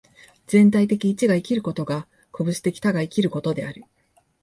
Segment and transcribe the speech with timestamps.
[0.47, 3.83] 全体的一が生きることが個物的多が生きることである。